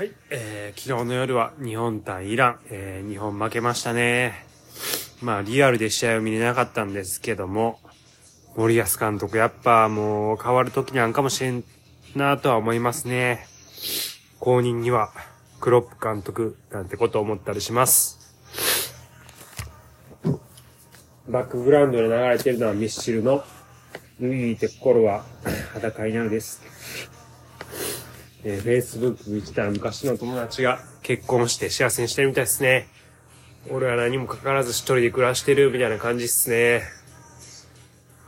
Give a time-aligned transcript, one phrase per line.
[0.00, 4.46] はい、えー、昨日の夜は日本対イラン、えー、日本負けましたね。
[5.20, 7.80] まあ、リアルで試合を見れなかったんですけども、
[8.56, 11.64] 森保監督、やっぱもう変わる時なんかもしれん
[12.16, 13.46] なとは思いますね。
[14.38, 15.10] 後任には、
[15.60, 18.34] クロップ監督なんてこと思ったりします。
[21.28, 23.44] バックグラウンドで流れてるのはミッシルの、
[24.18, 25.26] ルイーて心は
[25.74, 27.19] 裸になるです。
[28.42, 32.88] えー、Facebook 見てたら昔の友達が結婚して幸せにしてるみたいですね。
[33.68, 36.82] 俺は何もかからず一人で暮らしてるみたいな感じっすね。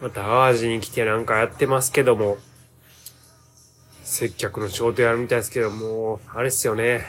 [0.03, 2.37] また淡路に来てなんかやってますけども、
[4.03, 7.05] 接客の仕事やるみたいですけども、あれっすよね。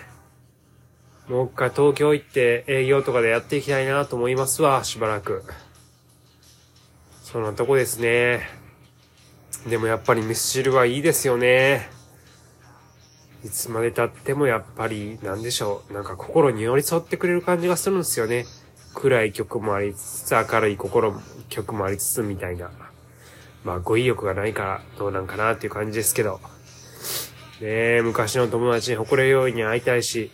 [1.28, 5.44] もう一回東京行って営業とかでやっていきたいなと思いますわ、しばらく。
[7.24, 8.48] そんなとこですね。
[9.68, 11.90] でもやっぱりミスチルはいいですよね。
[13.46, 15.94] いつまで経ってもやっぱり、なんでしょう。
[15.94, 18.46] なんか心に寄り添ってくれる感じがするんですよね。
[18.94, 21.14] 暗い曲もありつつ、明るい心、
[21.50, 22.72] 曲もありつつみたいな。
[23.66, 26.40] まあ語彙力がないからどうなんかなっていう感じですけど。
[27.60, 30.32] ねえ、昔の友達に誇れるように会いたいし、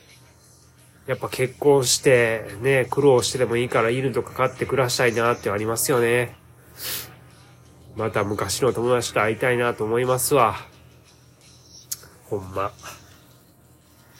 [1.07, 6.35] やっぱ結婚して、ね、苦労してでもいいから犬とか飼って暮らしたいなってありますよね。
[7.95, 10.68] また昔の友達と会いたいなと思いますわ。
[12.30, 12.72] ほんま。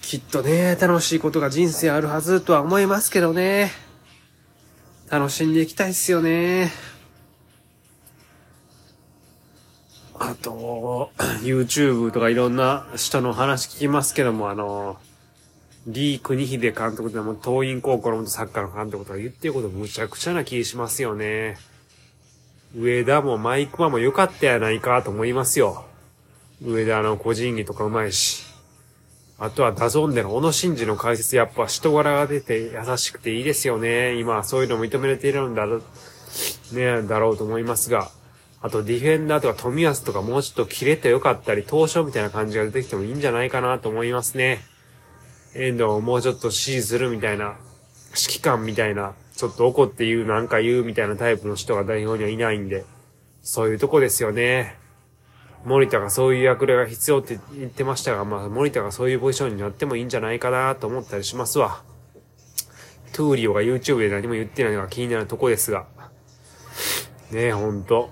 [0.02, 3.72] きっとね、楽しいことが人生あるはずとは思いますけどね。
[5.10, 6.72] 楽しんでいきたいっすよね。
[10.18, 11.12] あと、
[11.44, 14.98] YouTube とかいろんな人の話聞きますけども、あの、
[15.88, 21.58] リー・クニヒデ監督でも、東院高校のサッカーの監督とか言ってることむちゃくちゃな気しますよね。
[22.76, 25.89] 上田もマイクマも良かったやないかと思いますよ。
[26.62, 28.44] 上田の個人技とかうまいし。
[29.38, 34.20] あとはダゾンでの小野伸二の解説やっぱ人柄が出て優しくていいですよね。
[34.20, 38.11] 今そういうの認められているんだ、ね、だろうと思いますが。
[38.61, 44.60] あとディフェンダーとか富安とかもうちょっと切れてよかったり、東証みたいな感じが出てきてもいいんじゃないかなと思いますね。
[45.56, 47.56] 遠藤をもうちょっと指示するみたいな、
[48.10, 52.83] 指揮官みたいな、ちょっと怒って言う、なんか言うみたいなタイプの人が代表にはいないんで、
[53.42, 54.78] そういうとこですよね。
[55.65, 61.83] 森田がそういう役割が必要って言ってましたが、まあ、森田がそういうポジションになってもいいんじゃないかなと思ったりしますわ。
[63.11, 65.86] トゥーリオが YouTube で何も言ってないのが気になるとこですが。
[67.31, 68.09] ねえ、ほんと。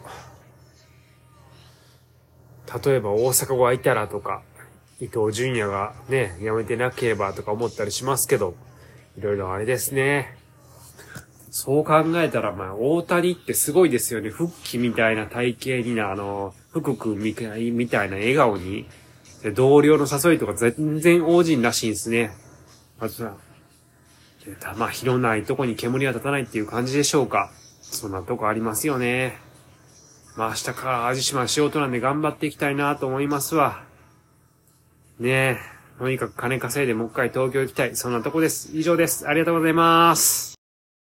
[2.83, 4.43] 例えば大阪がいたらとか、
[4.99, 8.55] 伊藤淳也がね、辞めてなければとか思ったりしますけど、
[9.17, 10.37] いろいろあれですね。
[11.59, 14.29] そう考えたら、まあ、大谷ってすごいですよね。
[14.29, 18.85] 復帰みたいな体型にな、あの、福君みたいみたいな笑顔に、
[19.55, 22.29] 同僚の誘いとか全然応じんらしいんですね。
[22.99, 23.37] まずは、
[24.77, 27.49] まあ、広ないとこに煙は立たないっていう感じでしょうか。
[27.81, 29.39] そんなとこありますよね。
[30.35, 33.83] まあ、明日から味島仕事なんで頑張っていきたいなと思いますわ。
[35.19, 35.57] ねえ。
[35.97, 37.95] とにかく金稼いでもう一回東京行きたい。
[37.95, 38.69] そんなとこです。
[38.77, 39.27] 以上です。
[39.27, 40.56] ありがとうございます。